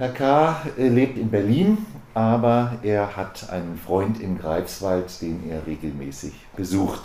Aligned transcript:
Herr 0.00 0.14
K. 0.14 0.56
lebt 0.78 1.18
in 1.18 1.30
Berlin, 1.30 1.76
aber 2.14 2.78
er 2.82 3.18
hat 3.18 3.50
einen 3.50 3.76
Freund 3.76 4.18
in 4.18 4.38
Greifswald, 4.38 5.20
den 5.20 5.50
er 5.50 5.66
regelmäßig 5.66 6.32
besucht. 6.56 7.02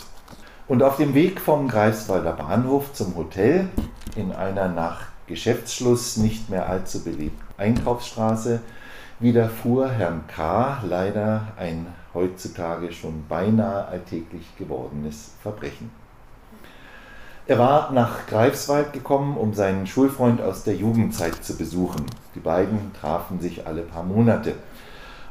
Und 0.66 0.82
auf 0.82 0.96
dem 0.96 1.12
Weg 1.12 1.38
vom 1.38 1.68
Greifswalder 1.68 2.32
Bahnhof 2.32 2.94
zum 2.94 3.14
Hotel 3.14 3.68
in 4.16 4.32
einer 4.32 4.68
nach 4.68 5.08
Geschäftsschluss 5.26 6.16
nicht 6.16 6.48
mehr 6.48 6.70
allzu 6.70 7.04
belebten 7.04 7.44
Einkaufsstraße 7.58 8.60
widerfuhr 9.20 9.90
Herrn 9.90 10.24
K. 10.26 10.78
leider 10.82 11.48
ein 11.58 11.88
heutzutage 12.14 12.92
schon 12.92 13.26
beinahe 13.28 13.88
alltäglich 13.88 14.46
gewordenes 14.56 15.32
Verbrechen. 15.42 15.90
Er 17.48 17.60
war 17.60 17.92
nach 17.92 18.26
Greifswald 18.26 18.92
gekommen, 18.92 19.36
um 19.36 19.54
seinen 19.54 19.86
Schulfreund 19.86 20.40
aus 20.42 20.64
der 20.64 20.74
Jugendzeit 20.74 21.44
zu 21.44 21.56
besuchen. 21.56 22.04
Die 22.34 22.40
beiden 22.40 22.90
trafen 23.00 23.38
sich 23.40 23.68
alle 23.68 23.82
paar 23.82 24.02
Monate. 24.02 24.54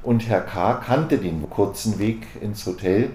Und 0.01 0.29
Herr 0.29 0.39
K. 0.39 0.75
kannte 0.75 1.17
den 1.17 1.49
kurzen 1.49 1.99
Weg 1.99 2.25
ins 2.39 2.65
Hotel, 2.65 3.09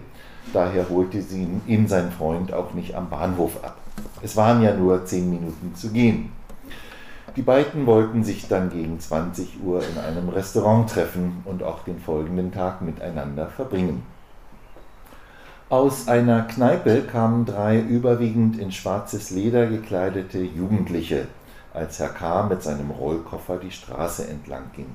daher 0.53 0.91
holte 0.91 1.23
sie 1.23 1.49
ihn 1.67 1.89
sein 1.89 2.13
Freund 2.13 2.53
auch 2.53 2.75
nicht 2.75 2.95
am 2.95 3.09
Bahnhof 3.09 3.65
ab. 3.65 3.79
Es 4.21 4.37
waren 4.37 4.61
ja 4.61 4.75
nur 4.75 5.07
zehn 5.07 5.31
Minuten 5.31 5.75
zu 5.75 5.89
gehen. 5.89 6.33
Die 7.37 7.43
beiden 7.43 7.87
wollten 7.87 8.23
sich 8.23 8.49
dann 8.49 8.69
gegen 8.69 9.01
20 9.01 9.63
Uhr 9.65 9.83
in 9.83 9.99
einem 9.99 10.29
Restaurant 10.29 10.91
treffen 10.91 11.41
und 11.47 11.63
auch 11.63 11.85
den 11.85 12.01
folgenden 12.01 12.53
Tag 12.53 12.83
miteinander 12.83 13.47
verbringen. 13.47 14.03
Aus 15.71 16.09
einer 16.09 16.43
Kneipe 16.43 17.03
kamen 17.03 17.47
drei 17.47 17.79
überwiegend 17.79 18.59
in 18.59 18.73
schwarzes 18.73 19.31
Leder 19.31 19.69
gekleidete 19.69 20.41
Jugendliche, 20.41 21.29
als 21.73 22.01
Herr 22.01 22.09
K. 22.09 22.43
mit 22.49 22.61
seinem 22.61 22.91
Rollkoffer 22.91 23.57
die 23.57 23.71
Straße 23.71 24.27
entlang 24.27 24.65
ging. 24.75 24.89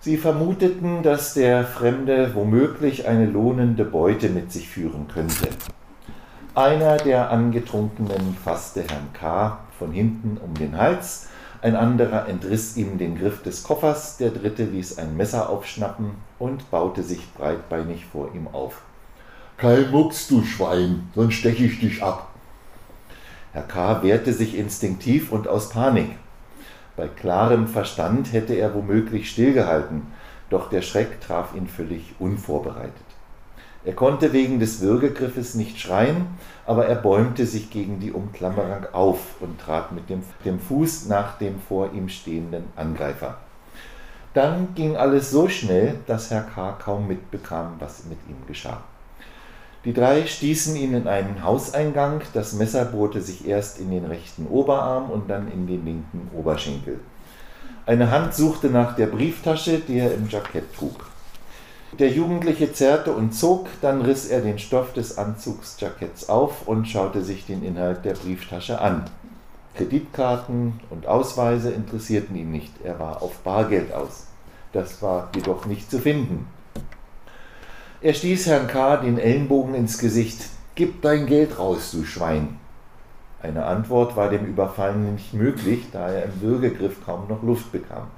Sie 0.00 0.16
vermuteten, 0.16 1.04
dass 1.04 1.34
der 1.34 1.62
Fremde 1.62 2.34
womöglich 2.34 3.06
eine 3.06 3.26
lohnende 3.26 3.84
Beute 3.84 4.28
mit 4.28 4.50
sich 4.50 4.68
führen 4.68 5.06
könnte. 5.06 5.46
Einer 6.56 6.96
der 6.96 7.30
Angetrunkenen 7.30 8.36
fasste 8.44 8.80
Herrn 8.80 9.12
K. 9.12 9.60
von 9.78 9.92
hinten 9.92 10.36
um 10.44 10.54
den 10.54 10.76
Hals, 10.76 11.28
ein 11.62 11.76
anderer 11.76 12.26
entriss 12.28 12.76
ihm 12.76 12.98
den 12.98 13.16
Griff 13.16 13.44
des 13.44 13.62
Koffers, 13.62 14.16
der 14.16 14.30
dritte 14.30 14.64
ließ 14.64 14.98
ein 14.98 15.16
Messer 15.16 15.48
aufschnappen 15.48 16.10
und 16.40 16.72
baute 16.72 17.04
sich 17.04 17.32
breitbeinig 17.34 18.04
vor 18.06 18.34
ihm 18.34 18.48
auf. 18.48 18.82
Kein 19.56 19.92
Mucks, 19.92 20.26
du 20.26 20.42
Schwein, 20.42 21.08
sonst 21.14 21.34
steche 21.34 21.64
ich 21.64 21.78
dich 21.78 22.02
ab. 22.02 22.28
Herr 23.52 23.62
K. 23.62 24.02
wehrte 24.02 24.32
sich 24.32 24.58
instinktiv 24.58 25.30
und 25.30 25.46
aus 25.46 25.68
Panik. 25.68 26.10
Bei 26.96 27.06
klarem 27.06 27.68
Verstand 27.68 28.32
hätte 28.32 28.54
er 28.54 28.74
womöglich 28.74 29.30
stillgehalten, 29.30 30.08
doch 30.50 30.70
der 30.70 30.82
Schreck 30.82 31.20
traf 31.20 31.54
ihn 31.54 31.68
völlig 31.68 32.16
unvorbereitet. 32.18 33.06
Er 33.84 33.92
konnte 33.92 34.32
wegen 34.32 34.58
des 34.58 34.80
Würgegriffes 34.80 35.54
nicht 35.54 35.78
schreien, 35.78 36.26
aber 36.66 36.86
er 36.86 36.96
bäumte 36.96 37.46
sich 37.46 37.70
gegen 37.70 38.00
die 38.00 38.10
Umklammerung 38.10 38.86
auf 38.92 39.40
und 39.40 39.60
trat 39.60 39.92
mit 39.92 40.10
dem, 40.10 40.22
dem 40.44 40.58
Fuß 40.58 41.06
nach 41.06 41.38
dem 41.38 41.60
vor 41.60 41.92
ihm 41.92 42.08
stehenden 42.08 42.64
Angreifer. 42.74 43.38
Dann 44.32 44.74
ging 44.74 44.96
alles 44.96 45.30
so 45.30 45.48
schnell, 45.48 46.00
dass 46.08 46.32
Herr 46.32 46.42
K. 46.42 46.72
kaum 46.72 47.06
mitbekam, 47.06 47.74
was 47.78 48.04
mit 48.06 48.18
ihm 48.28 48.44
geschah. 48.48 48.82
Die 49.84 49.92
drei 49.92 50.26
stießen 50.26 50.76
ihn 50.76 50.94
in 50.94 51.06
einen 51.06 51.44
Hauseingang, 51.44 52.22
das 52.32 52.54
Messer 52.54 52.86
bohrte 52.86 53.20
sich 53.20 53.46
erst 53.46 53.78
in 53.78 53.90
den 53.90 54.06
rechten 54.06 54.46
Oberarm 54.46 55.10
und 55.10 55.28
dann 55.28 55.52
in 55.52 55.66
den 55.66 55.84
linken 55.84 56.30
Oberschenkel. 56.34 57.00
Eine 57.84 58.10
Hand 58.10 58.34
suchte 58.34 58.68
nach 58.68 58.96
der 58.96 59.08
Brieftasche, 59.08 59.80
die 59.80 59.98
er 59.98 60.14
im 60.14 60.28
Jackett 60.28 60.74
trug. 60.74 61.10
Der 61.98 62.08
Jugendliche 62.08 62.72
zerrte 62.72 63.12
und 63.12 63.34
zog, 63.34 63.68
dann 63.82 64.00
riss 64.00 64.26
er 64.26 64.40
den 64.40 64.58
Stoff 64.58 64.94
des 64.94 65.18
Anzugsjacketts 65.18 66.30
auf 66.30 66.66
und 66.66 66.88
schaute 66.88 67.22
sich 67.22 67.44
den 67.44 67.62
Inhalt 67.62 68.06
der 68.06 68.14
Brieftasche 68.14 68.80
an. 68.80 69.04
Kreditkarten 69.76 70.80
und 70.88 71.06
Ausweise 71.06 71.70
interessierten 71.70 72.34
ihn 72.36 72.50
nicht, 72.50 72.72
er 72.82 72.98
war 72.98 73.22
auf 73.22 73.38
Bargeld 73.40 73.92
aus. 73.92 74.28
Das 74.72 75.02
war 75.02 75.30
jedoch 75.36 75.66
nicht 75.66 75.90
zu 75.90 75.98
finden. 75.98 76.46
Er 78.04 78.12
stieß 78.12 78.48
Herrn 78.48 78.66
K. 78.66 78.98
den 78.98 79.16
Ellenbogen 79.16 79.74
ins 79.74 79.96
Gesicht. 79.96 80.50
Gib 80.74 81.00
dein 81.00 81.24
Geld 81.24 81.58
raus, 81.58 81.90
du 81.90 82.04
Schwein. 82.04 82.58
Eine 83.42 83.64
Antwort 83.64 84.14
war 84.14 84.28
dem 84.28 84.44
Überfallenen 84.44 85.14
nicht 85.14 85.32
möglich, 85.32 85.86
da 85.90 86.10
er 86.10 86.26
im 86.26 86.42
Würgegriff 86.42 87.02
kaum 87.06 87.28
noch 87.30 87.42
Luft 87.42 87.72
bekam. 87.72 88.08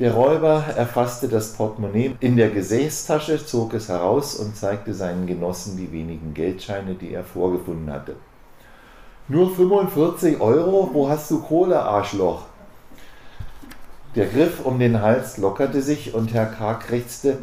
Der 0.00 0.12
Räuber 0.14 0.64
erfasste 0.76 1.28
das 1.28 1.52
Portemonnaie 1.52 2.16
in 2.18 2.36
der 2.36 2.50
Gesäßtasche, 2.50 3.46
zog 3.46 3.72
es 3.74 3.88
heraus 3.88 4.34
und 4.34 4.56
zeigte 4.56 4.94
seinen 4.94 5.28
Genossen 5.28 5.76
die 5.76 5.92
wenigen 5.92 6.34
Geldscheine, 6.34 6.96
die 6.96 7.14
er 7.14 7.22
vorgefunden 7.22 7.92
hatte. 7.92 8.16
Nur 9.28 9.54
45 9.54 10.40
Euro? 10.40 10.90
Wo 10.92 11.08
hast 11.08 11.30
du 11.30 11.40
Kohle, 11.40 11.80
Arschloch? 11.80 12.46
Der 14.16 14.26
Griff 14.26 14.66
um 14.66 14.80
den 14.80 15.00
Hals 15.00 15.38
lockerte 15.38 15.82
sich 15.82 16.14
und 16.14 16.34
Herr 16.34 16.46
K. 16.46 16.74
krächzte: 16.74 17.38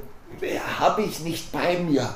habe 0.79 1.01
ich 1.01 1.19
nicht 1.21 1.51
bei 1.51 1.77
mir. 1.79 2.13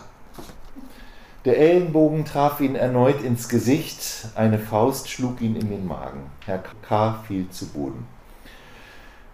Der 1.46 1.58
Ellenbogen 1.58 2.24
traf 2.24 2.62
ihn 2.62 2.76
erneut 2.76 3.22
ins 3.22 3.50
Gesicht, 3.50 4.30
eine 4.36 4.60
Faust 4.60 5.10
schlug 5.10 5.42
ihn 5.42 5.58
in 5.58 5.70
den 5.70 5.86
Magen. 5.86 6.32
Herr 6.46 6.64
K. 6.88 7.20
fiel 7.28 7.50
zu 7.50 7.68
Boden. 7.68 8.08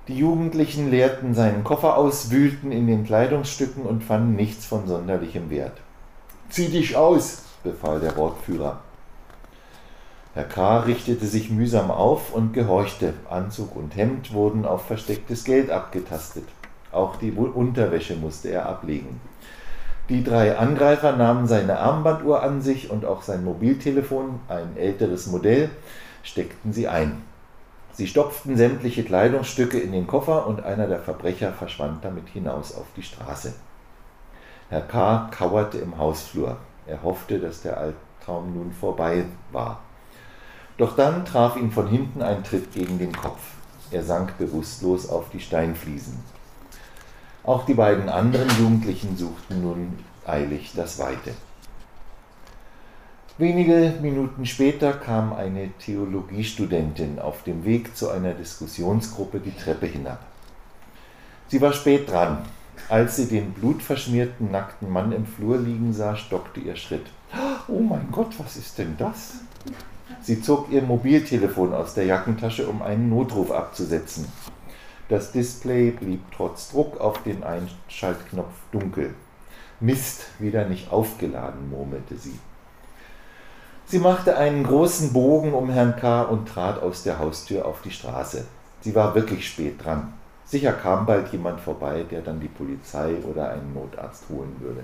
Die 0.08 0.18
Jugendlichen 0.18 0.90
leerten 0.90 1.36
seinen 1.36 1.64
Koffer 1.64 1.96
aus, 1.96 2.32
wühlten 2.32 2.72
in 2.72 2.88
den 2.88 3.06
Kleidungsstücken 3.06 3.84
und 3.84 4.04
fanden 4.04 4.36
nichts 4.36 4.66
von 4.66 4.88
sonderlichem 4.88 5.52
Wert. 5.52 5.78
Zieh 6.50 6.70
dich 6.70 6.98
aus, 6.98 7.44
befahl 7.64 8.00
der 8.00 8.18
Wortführer. 8.18 8.80
Herr 10.34 10.46
K. 10.46 10.80
richtete 10.80 11.28
sich 11.28 11.52
mühsam 11.52 11.92
auf 11.92 12.34
und 12.34 12.54
gehorchte. 12.54 13.14
Anzug 13.30 13.76
und 13.76 13.96
Hemd 13.96 14.34
wurden 14.34 14.66
auf 14.66 14.88
verstecktes 14.88 15.44
Geld 15.44 15.70
abgetastet. 15.70 16.46
Auch 16.92 17.18
die 17.18 17.32
Unterwäsche 17.32 18.16
musste 18.16 18.50
er 18.50 18.68
ablegen. 18.68 19.22
Die 20.10 20.24
drei 20.24 20.58
Angreifer 20.58 21.16
nahmen 21.16 21.48
seine 21.48 21.80
Armbanduhr 21.80 22.42
an 22.42 22.62
sich 22.62 22.90
und 22.90 23.06
auch 23.06 23.22
sein 23.22 23.44
Mobiltelefon, 23.44 24.40
ein 24.48 24.76
älteres 24.76 25.28
Modell, 25.28 25.70
steckten 26.24 26.74
sie 26.74 26.88
ein. 26.88 27.22
Sie 27.94 28.08
stopften 28.08 28.58
sämtliche 28.58 29.04
Kleidungsstücke 29.04 29.78
in 29.78 29.92
den 29.92 30.08
Koffer 30.08 30.48
und 30.48 30.64
einer 30.64 30.88
der 30.88 31.00
Verbrecher 31.00 31.54
verschwand 31.54 32.04
damit 32.04 32.28
hinaus 32.30 32.74
auf 32.74 32.86
die 32.96 33.04
Straße. 33.04 33.54
Herr 34.70 34.82
K. 34.82 35.30
kauerte 35.32 35.78
im 35.78 35.98
Hausflur. 35.98 36.58
Er 36.88 37.04
hoffte, 37.04 37.40
dass 37.40 37.62
der 37.62 37.78
Albtraum 37.78 38.54
nun 38.54 38.72
vorbei 38.72 39.26
war. 39.52 39.82
Doch 40.78 40.96
dann 40.96 41.26
traf 41.26 41.56
ihn 41.56 41.72
von 41.72 41.88
hinten 41.88 42.22
ein 42.22 42.44
Tritt 42.44 42.72
gegen 42.72 42.98
den 42.98 43.12
Kopf. 43.12 43.42
Er 43.92 44.04
sank 44.04 44.38
bewusstlos 44.38 45.10
auf 45.10 45.30
die 45.30 45.40
Steinfliesen. 45.40 46.18
Auch 47.50 47.66
die 47.66 47.74
beiden 47.74 48.10
anderen 48.10 48.48
Jugendlichen 48.60 49.18
suchten 49.18 49.64
nun 49.64 49.98
eilig 50.24 50.74
das 50.76 51.00
Weite. 51.00 51.34
Wenige 53.40 53.96
Minuten 54.04 54.46
später 54.46 54.94
kam 54.94 55.34
eine 55.34 55.72
Theologiestudentin 55.80 57.18
auf 57.18 57.42
dem 57.42 57.66
Weg 57.66 57.98
zu 57.98 58.12
einer 58.12 58.36
Diskussionsgruppe 58.36 59.40
die 59.40 59.58
Treppe 59.58 59.88
hinab. 59.88 60.20
Sie 61.48 61.60
war 61.60 61.74
spät 61.74 62.12
dran. 62.12 62.46
Als 62.88 63.16
sie 63.16 63.28
den 63.28 63.54
blutverschmierten 63.54 64.52
nackten 64.52 64.92
Mann 64.92 65.12
im 65.12 65.26
Flur 65.26 65.58
liegen 65.58 65.92
sah, 65.92 66.16
stockte 66.16 66.60
ihr 66.60 66.76
Schritt. 66.76 67.08
Oh 67.68 67.80
mein 67.80 68.10
Gott, 68.12 68.36
was 68.38 68.58
ist 68.58 68.78
denn 68.78 68.94
das? 69.00 69.40
Sie 70.22 70.40
zog 70.40 70.72
ihr 70.72 70.84
Mobiltelefon 70.84 71.74
aus 71.74 71.96
der 71.96 72.06
Jackentasche, 72.06 72.68
um 72.68 72.84
einen 72.84 73.10
Notruf 73.10 73.50
abzusetzen. 73.50 74.28
Das 75.10 75.32
Display 75.32 75.90
blieb 75.90 76.22
trotz 76.32 76.70
Druck 76.70 77.02
auf 77.02 77.24
den 77.24 77.44
Einschaltknopf 77.44 78.54
dunkel. 78.72 79.16
Mist, 79.80 80.28
wieder 80.38 80.66
nicht 80.66 80.92
aufgeladen, 80.92 81.72
murmelte 81.72 82.16
sie. 82.16 82.38
Sie 83.86 83.98
machte 83.98 84.38
einen 84.38 84.64
großen 84.64 85.12
Bogen 85.12 85.54
um 85.54 85.72
Herrn 85.72 85.96
K. 85.96 86.22
und 86.22 86.48
trat 86.48 86.80
aus 86.80 87.02
der 87.02 87.18
Haustür 87.18 87.66
auf 87.66 87.82
die 87.82 87.90
Straße. 87.90 88.46
Sie 88.82 88.94
war 88.94 89.16
wirklich 89.16 89.48
spät 89.48 89.84
dran. 89.84 90.14
Sicher 90.46 90.74
kam 90.74 91.08
bald 91.08 91.32
jemand 91.32 91.60
vorbei, 91.60 92.06
der 92.10 92.22
dann 92.22 92.40
die 92.40 92.48
Polizei 92.48 93.16
oder 93.24 93.50
einen 93.50 93.74
Notarzt 93.74 94.26
holen 94.30 94.56
würde. 94.60 94.84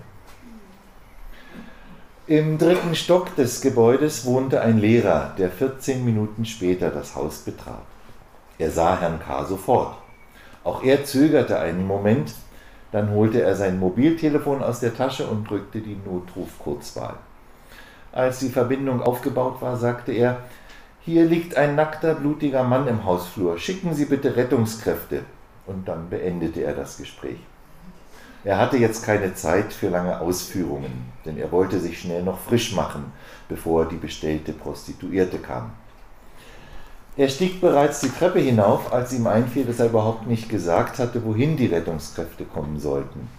Im 2.26 2.58
dritten 2.58 2.96
Stock 2.96 3.36
des 3.36 3.62
Gebäudes 3.62 4.26
wohnte 4.26 4.62
ein 4.62 4.80
Lehrer, 4.80 5.36
der 5.38 5.52
14 5.52 6.04
Minuten 6.04 6.46
später 6.46 6.90
das 6.90 7.16
Haus 7.16 7.42
betrat. 7.42 7.86
Er 8.58 8.72
sah 8.72 9.00
Herrn 9.00 9.20
K. 9.20 9.46
sofort. 9.46 10.05
Auch 10.66 10.84
er 10.84 11.06
zögerte 11.06 11.60
einen 11.60 11.86
Moment, 11.86 12.34
dann 12.92 13.12
holte 13.12 13.42
er 13.42 13.56
sein 13.56 13.80
Mobiltelefon 13.80 14.64
aus 14.64 14.80
der 14.80 14.96
Tasche 14.96 15.28
und 15.28 15.48
drückte 15.50 15.80
die 15.80 15.98
Notrufkurzwahl. 16.06 17.16
Als 18.12 18.40
die 18.40 18.50
Verbindung 18.50 19.02
aufgebaut 19.02 19.62
war, 19.62 19.78
sagte 19.78 20.12
er, 20.12 20.40
Hier 21.02 21.26
liegt 21.26 21.56
ein 21.56 21.76
nackter, 21.76 22.16
blutiger 22.16 22.64
Mann 22.64 22.88
im 22.88 23.06
Hausflur. 23.06 23.60
Schicken 23.60 23.94
Sie 23.94 24.06
bitte 24.06 24.36
Rettungskräfte. 24.36 25.22
Und 25.68 25.88
dann 25.88 26.10
beendete 26.10 26.62
er 26.62 26.74
das 26.74 26.98
Gespräch. 26.98 27.38
Er 28.44 28.58
hatte 28.58 28.78
jetzt 28.78 29.04
keine 29.04 29.36
Zeit 29.36 29.72
für 29.72 29.90
lange 29.90 30.20
Ausführungen, 30.20 31.12
denn 31.26 31.38
er 31.38 31.52
wollte 31.52 31.80
sich 31.80 32.00
schnell 32.00 32.24
noch 32.24 32.40
frisch 32.40 32.74
machen, 32.76 33.12
bevor 33.50 33.86
die 33.86 33.98
bestellte 33.98 34.54
Prostituierte 34.54 35.38
kam. 35.38 35.72
Er 37.18 37.30
stieg 37.30 37.62
bereits 37.62 38.02
die 38.02 38.10
Treppe 38.10 38.40
hinauf, 38.40 38.92
als 38.92 39.14
ihm 39.14 39.26
einfiel, 39.28 39.64
dass 39.66 39.80
er 39.80 39.86
überhaupt 39.86 40.28
nicht 40.28 40.50
gesagt 40.50 41.00
hatte, 41.00 41.24
wohin 41.24 41.56
die 41.56 41.68
Rettungskräfte 41.68 42.44
kommen 42.44 42.78
sollten. 42.78 43.30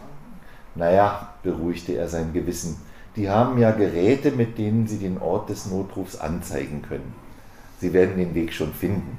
Naja, 0.75 1.35
beruhigte 1.43 1.93
er 1.93 2.09
sein 2.09 2.33
Gewissen, 2.33 2.81
die 3.17 3.31
haben 3.31 3.59
ja 3.59 3.71
Geräte, 3.73 4.31
mit 4.31 4.59
denen 4.59 4.87
sie 4.87 4.99
den 4.99 5.19
Ort 5.19 5.49
des 5.49 5.67
Notrufs 5.67 6.17
anzeigen 6.17 6.83
können. 6.83 7.15
Sie 7.81 7.93
werden 7.93 8.17
den 8.17 8.35
Weg 8.35 8.53
schon 8.53 8.73
finden. 8.73 9.19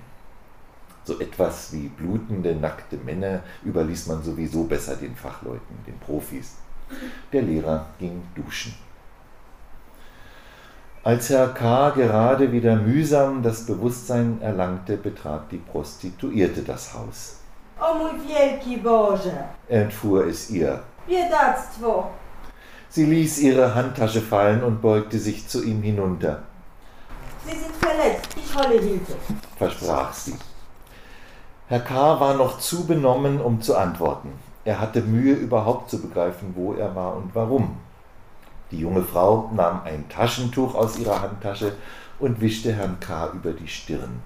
So 1.04 1.20
etwas 1.20 1.74
wie 1.74 1.88
blutende, 1.88 2.56
nackte 2.56 2.98
Männer 2.98 3.42
überließ 3.64 4.08
man 4.08 4.24
sowieso 4.24 4.66
besser 4.66 4.96
den 4.96 5.16
Fachleuten, 5.16 5.78
den 5.86 5.98
Profis. 6.00 6.56
Der 7.32 7.42
Lehrer 7.42 7.88
ging 8.00 8.22
duschen. 8.36 8.74
Als 11.08 11.30
Herr 11.30 11.48
K. 11.54 11.92
gerade 11.92 12.52
wieder 12.52 12.76
mühsam 12.76 13.42
das 13.42 13.66
Bewusstsein 13.66 14.42
erlangte, 14.42 14.98
betrat 14.98 15.50
die 15.52 15.58
Prostituierte 15.72 16.64
das 16.64 16.94
Haus. 16.94 17.38
O 17.80 17.94
mój 17.98 18.12
wielki 18.28 18.76
Boże! 18.76 19.32
Entfuhr 19.70 20.28
es 20.28 20.50
ihr. 20.50 20.84
Biedactwo! 21.08 22.10
Sie 22.90 23.06
ließ 23.06 23.40
ihre 23.40 23.74
Handtasche 23.74 24.20
fallen 24.20 24.62
und 24.62 24.82
beugte 24.82 25.18
sich 25.18 25.48
zu 25.48 25.64
ihm 25.64 25.82
hinunter. 25.82 26.44
Sie 27.46 27.58
sind 27.58 27.76
verletzt. 27.78 28.36
Ich 28.36 28.54
hole 28.54 28.78
Hilfe. 28.78 29.16
versprach 29.58 30.12
sie. 30.12 30.36
Herr 31.70 31.80
K. 31.80 32.20
war 32.20 32.34
noch 32.34 32.60
zu 32.60 32.86
benommen, 32.86 33.40
um 33.40 33.62
zu 33.62 33.78
antworten. 33.78 34.34
Er 34.66 34.82
hatte 34.82 35.02
Mühe, 35.02 35.36
überhaupt 35.36 35.90
zu 35.90 36.02
begreifen, 36.02 36.52
wo 36.54 36.74
er 36.74 36.94
war 36.94 37.16
und 37.16 37.34
warum. 37.34 37.78
Die 38.72 38.80
junge 38.80 39.04
Frau 39.04 39.50
nahm 39.56 39.82
ein 39.84 40.10
Taschentuch 40.10 40.76
aus 40.76 41.00
ihrer 41.00 41.22
Handtasche 41.22 41.74
und 42.20 42.42
wischte 42.42 42.74
Herrn 42.74 43.00
K. 43.00 43.32
über 43.34 43.52
die 43.52 43.68
Stirn. 43.68 44.22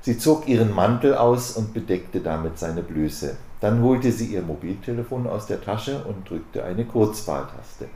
Sie 0.00 0.18
zog 0.18 0.48
ihren 0.48 0.74
Mantel 0.74 1.14
aus 1.14 1.56
und 1.56 1.72
bedeckte 1.72 2.20
damit 2.20 2.58
seine 2.58 2.82
Blöße. 2.82 3.36
Dann 3.60 3.82
holte 3.82 4.12
sie 4.12 4.26
ihr 4.26 4.42
Mobiltelefon 4.42 5.26
aus 5.26 5.46
der 5.46 5.62
Tasche 5.62 6.04
und 6.04 6.28
drückte 6.28 6.64
eine 6.64 6.84
Kurzwahltaste. 6.84 7.88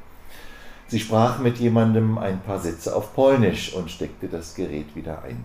Sie 0.86 1.00
sprach 1.00 1.38
mit 1.38 1.58
jemandem 1.58 2.16
ein 2.16 2.40
paar 2.40 2.58
Sätze 2.58 2.96
auf 2.96 3.14
Polnisch 3.14 3.74
und 3.74 3.90
steckte 3.90 4.28
das 4.28 4.54
Gerät 4.54 4.96
wieder 4.96 5.22
ein. 5.22 5.44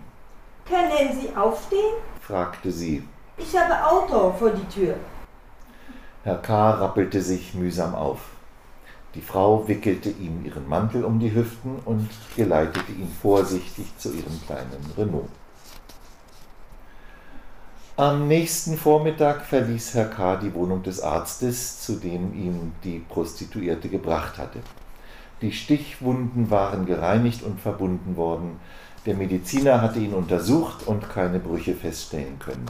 Können 0.66 1.20
Sie 1.20 1.36
aufstehen? 1.36 1.96
fragte 2.22 2.70
sie. 2.70 3.06
Ich 3.36 3.54
habe 3.54 3.86
Auto 3.86 4.32
vor 4.32 4.50
die 4.50 4.66
Tür. 4.74 4.94
Herr 6.22 6.38
K. 6.38 6.70
rappelte 6.70 7.20
sich 7.20 7.52
mühsam 7.52 7.94
auf. 7.94 8.20
Die 9.14 9.20
Frau 9.20 9.68
wickelte 9.68 10.10
ihm 10.10 10.44
ihren 10.44 10.68
Mantel 10.68 11.04
um 11.04 11.20
die 11.20 11.32
Hüften 11.32 11.76
und 11.84 12.08
geleitete 12.36 12.92
ihn 12.92 13.10
vorsichtig 13.22 13.86
zu 13.96 14.10
ihrem 14.10 14.40
kleinen 14.44 14.92
Renault. 14.96 15.28
Am 17.96 18.26
nächsten 18.26 18.76
Vormittag 18.76 19.46
verließ 19.46 19.94
Herr 19.94 20.06
K. 20.06 20.36
die 20.36 20.52
Wohnung 20.52 20.82
des 20.82 21.00
Arztes, 21.00 21.80
zu 21.80 21.94
dem 21.94 22.34
ihm 22.34 22.72
die 22.82 22.98
Prostituierte 22.98 23.88
gebracht 23.88 24.36
hatte. 24.36 24.58
Die 25.42 25.52
Stichwunden 25.52 26.50
waren 26.50 26.86
gereinigt 26.86 27.44
und 27.44 27.60
verbunden 27.60 28.16
worden. 28.16 28.58
Der 29.06 29.14
Mediziner 29.14 29.80
hatte 29.80 30.00
ihn 30.00 30.12
untersucht 30.12 30.88
und 30.88 31.08
keine 31.08 31.38
Brüche 31.38 31.74
feststellen 31.74 32.40
können. 32.40 32.66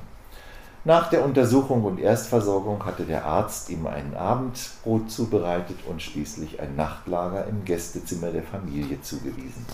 Nach 0.87 1.09
der 1.09 1.25
Untersuchung 1.25 1.83
und 1.85 1.99
Erstversorgung 1.99 2.85
hatte 2.85 3.05
der 3.05 3.25
Arzt 3.25 3.71
ihm 3.71 3.87
ein 3.87 4.15
Abendbrot 4.15 5.11
zubereitet 5.11 5.79
und 5.89 6.03
schließlich 6.03 6.61
ein 6.61 6.77
Nachtlager 6.77 7.47
im 7.47 7.65
Gästezimmer 7.65 8.31
der 8.31 8.43
Familie 8.43 9.01
zugewiesen. 9.01 9.65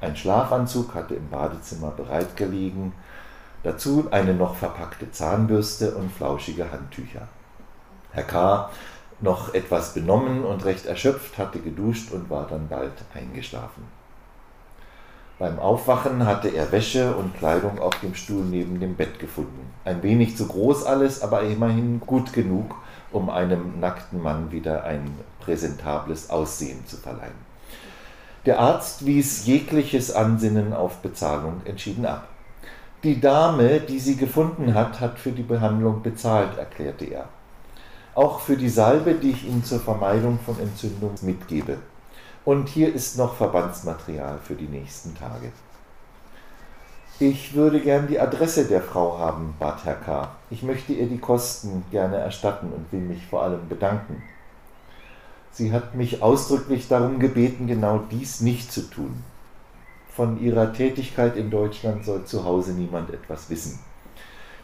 Ein 0.00 0.16
Schlafanzug 0.16 0.94
hatte 0.94 1.14
im 1.14 1.28
Badezimmer 1.28 1.90
bereitgelegen, 1.90 2.94
dazu 3.64 4.08
eine 4.12 4.32
noch 4.32 4.54
verpackte 4.54 5.10
Zahnbürste 5.10 5.94
und 5.94 6.10
flauschige 6.10 6.72
Handtücher. 6.72 7.28
Herr 8.12 8.24
K., 8.24 8.70
noch 9.20 9.52
etwas 9.52 9.92
benommen 9.92 10.44
und 10.44 10.64
recht 10.64 10.86
erschöpft, 10.86 11.36
hatte 11.36 11.58
geduscht 11.58 12.12
und 12.12 12.30
war 12.30 12.46
dann 12.46 12.68
bald 12.68 12.92
eingeschlafen. 13.14 13.84
Beim 15.38 15.58
Aufwachen 15.58 16.26
hatte 16.26 16.48
er 16.48 16.70
Wäsche 16.70 17.16
und 17.16 17.36
Kleidung 17.36 17.80
auf 17.80 17.98
dem 18.00 18.14
Stuhl 18.14 18.44
neben 18.44 18.78
dem 18.78 18.94
Bett 18.94 19.18
gefunden. 19.18 19.72
Ein 19.84 20.02
wenig 20.04 20.36
zu 20.36 20.46
groß 20.46 20.84
alles, 20.84 21.22
aber 21.22 21.42
immerhin 21.42 22.00
gut 22.00 22.32
genug, 22.32 22.76
um 23.10 23.28
einem 23.30 23.80
nackten 23.80 24.22
Mann 24.22 24.52
wieder 24.52 24.84
ein 24.84 25.10
präsentables 25.40 26.30
Aussehen 26.30 26.86
zu 26.86 26.96
verleihen. 26.96 27.54
Der 28.46 28.60
Arzt 28.60 29.06
wies 29.06 29.46
jegliches 29.46 30.14
Ansinnen 30.14 30.72
auf 30.72 30.98
Bezahlung 30.98 31.62
entschieden 31.64 32.06
ab. 32.06 32.28
Die 33.02 33.20
Dame, 33.20 33.80
die 33.80 33.98
sie 33.98 34.16
gefunden 34.16 34.74
hat, 34.74 35.00
hat 35.00 35.18
für 35.18 35.32
die 35.32 35.42
Behandlung 35.42 36.02
bezahlt, 36.02 36.56
erklärte 36.58 37.06
er. 37.06 37.28
Auch 38.14 38.40
für 38.40 38.56
die 38.56 38.68
Salbe, 38.68 39.14
die 39.14 39.30
ich 39.30 39.44
Ihnen 39.44 39.64
zur 39.64 39.80
Vermeidung 39.80 40.38
von 40.38 40.58
Entzündung 40.60 41.14
mitgebe. 41.22 41.78
Und 42.44 42.68
hier 42.68 42.94
ist 42.94 43.16
noch 43.16 43.36
Verbandsmaterial 43.36 44.38
für 44.42 44.54
die 44.54 44.68
nächsten 44.68 45.14
Tage. 45.16 45.50
Ich 47.18 47.54
würde 47.54 47.80
gern 47.80 48.06
die 48.06 48.20
Adresse 48.20 48.66
der 48.66 48.82
Frau 48.82 49.18
haben, 49.18 49.54
bat 49.58 49.84
Herr 49.84 49.94
K. 49.94 50.36
Ich 50.50 50.62
möchte 50.62 50.92
ihr 50.92 51.06
die 51.06 51.18
Kosten 51.18 51.84
gerne 51.90 52.16
erstatten 52.16 52.70
und 52.72 52.92
will 52.92 53.00
mich 53.00 53.24
vor 53.26 53.42
allem 53.42 53.68
bedanken. 53.68 54.22
Sie 55.52 55.72
hat 55.72 55.94
mich 55.94 56.22
ausdrücklich 56.22 56.88
darum 56.88 57.20
gebeten, 57.20 57.66
genau 57.66 58.00
dies 58.10 58.40
nicht 58.40 58.72
zu 58.72 58.82
tun. 58.90 59.22
Von 60.10 60.40
ihrer 60.40 60.72
Tätigkeit 60.72 61.36
in 61.36 61.50
Deutschland 61.50 62.04
soll 62.04 62.24
zu 62.24 62.44
Hause 62.44 62.72
niemand 62.72 63.10
etwas 63.10 63.48
wissen. 63.48 63.78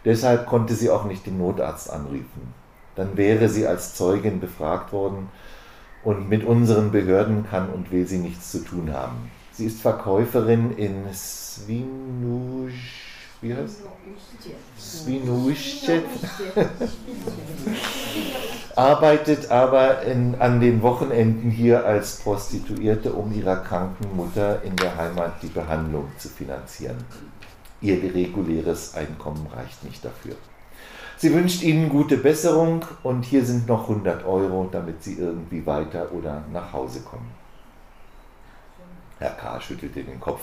Deshalb 0.04 0.46
konnte 0.46 0.74
sie 0.74 0.90
auch 0.90 1.04
nicht 1.04 1.26
den 1.26 1.38
Notarzt 1.38 1.90
anrufen. 1.90 2.54
Dann 2.96 3.16
wäre 3.16 3.48
sie 3.48 3.66
als 3.66 3.94
Zeugin 3.94 4.40
befragt 4.40 4.92
worden 4.92 5.28
und 6.02 6.28
mit 6.28 6.44
unseren 6.44 6.90
Behörden 6.90 7.46
kann 7.48 7.68
und 7.70 7.90
will 7.90 8.06
sie 8.06 8.18
nichts 8.18 8.50
zu 8.50 8.64
tun 8.64 8.92
haben. 8.92 9.30
Sie 9.52 9.66
ist 9.66 9.80
Verkäuferin 9.80 10.76
in 10.76 11.04
Svinuj, 11.12 12.72
wie 13.42 13.54
heißt 13.54 13.82
Svinuschet, 14.78 16.04
arbeitet 18.76 19.50
aber 19.50 20.02
in, 20.02 20.34
an 20.36 20.60
den 20.60 20.80
Wochenenden 20.82 21.50
hier 21.50 21.84
als 21.84 22.16
Prostituierte, 22.16 23.12
um 23.12 23.32
ihrer 23.32 23.56
kranken 23.56 24.16
Mutter 24.16 24.62
in 24.62 24.76
der 24.76 24.96
Heimat 24.96 25.42
die 25.42 25.48
Behandlung 25.48 26.10
zu 26.16 26.28
finanzieren. 26.28 26.96
Ihr 27.82 28.02
reguläres 28.14 28.94
Einkommen 28.94 29.46
reicht 29.54 29.84
nicht 29.84 30.04
dafür. 30.04 30.36
Sie 31.20 31.34
wünscht 31.34 31.62
Ihnen 31.62 31.90
gute 31.90 32.16
Besserung 32.16 32.82
und 33.02 33.26
hier 33.26 33.44
sind 33.44 33.68
noch 33.68 33.90
100 33.90 34.24
Euro, 34.24 34.70
damit 34.72 35.02
Sie 35.02 35.18
irgendwie 35.18 35.66
weiter 35.66 36.12
oder 36.12 36.42
nach 36.50 36.72
Hause 36.72 37.00
kommen. 37.00 37.30
Herr 39.18 39.32
K. 39.32 39.60
schüttelte 39.60 40.02
den 40.02 40.18
Kopf. 40.18 40.40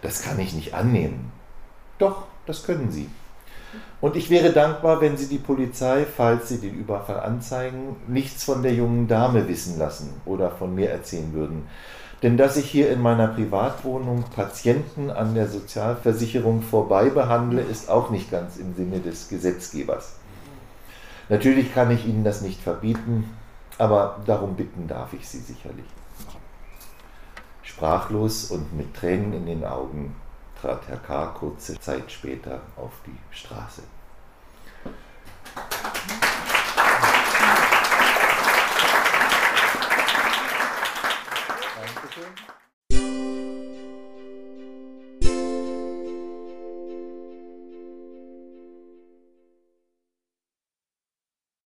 Das 0.00 0.22
kann 0.22 0.38
ich 0.38 0.54
nicht 0.54 0.74
annehmen. 0.74 1.32
Doch, 1.98 2.26
das 2.46 2.62
können 2.62 2.92
Sie. 2.92 3.10
Und 4.00 4.14
ich 4.14 4.30
wäre 4.30 4.52
dankbar, 4.52 5.00
wenn 5.00 5.16
Sie 5.16 5.26
die 5.26 5.38
Polizei, 5.38 6.06
falls 6.06 6.50
Sie 6.50 6.60
den 6.60 6.76
Überfall 6.76 7.18
anzeigen, 7.18 7.96
nichts 8.06 8.44
von 8.44 8.62
der 8.62 8.74
jungen 8.74 9.08
Dame 9.08 9.48
wissen 9.48 9.76
lassen 9.76 10.20
oder 10.24 10.52
von 10.52 10.72
mir 10.72 10.90
erzählen 10.90 11.32
würden. 11.32 11.66
Denn 12.22 12.36
dass 12.36 12.56
ich 12.56 12.70
hier 12.70 12.90
in 12.90 13.00
meiner 13.00 13.26
Privatwohnung 13.26 14.22
Patienten 14.34 15.10
an 15.10 15.34
der 15.34 15.48
Sozialversicherung 15.48 16.62
vorbei 16.62 17.10
behandle, 17.10 17.62
ist 17.62 17.90
auch 17.90 18.10
nicht 18.10 18.30
ganz 18.30 18.58
im 18.58 18.74
Sinne 18.76 19.00
des 19.00 19.28
Gesetzgebers. 19.28 20.14
Natürlich 21.28 21.74
kann 21.74 21.90
ich 21.90 22.06
Ihnen 22.06 22.22
das 22.22 22.40
nicht 22.40 22.60
verbieten, 22.60 23.28
aber 23.78 24.20
darum 24.26 24.54
bitten 24.54 24.86
darf 24.86 25.12
ich 25.14 25.28
Sie 25.28 25.40
sicherlich. 25.40 25.86
Sprachlos 27.62 28.50
und 28.50 28.76
mit 28.76 28.94
Tränen 28.94 29.32
in 29.32 29.46
den 29.46 29.64
Augen 29.64 30.14
trat 30.60 30.82
Herr 30.86 30.98
K. 30.98 31.26
kurze 31.26 31.80
Zeit 31.80 32.12
später 32.12 32.60
auf 32.76 32.92
die 33.06 33.36
Straße. 33.36 33.82